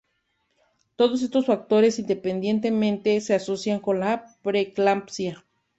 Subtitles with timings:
[0.95, 5.45] Todos estos factores, independientemente, se asocian con la preeclampsia.